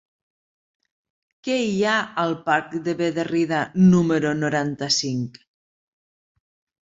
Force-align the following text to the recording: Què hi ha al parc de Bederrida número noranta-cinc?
Què 1.47 1.57
hi 1.65 1.75
ha 1.89 1.97
al 2.23 2.31
parc 2.47 2.73
de 2.87 2.95
Bederrida 3.01 3.59
número 3.91 4.31
noranta-cinc? 4.39 5.37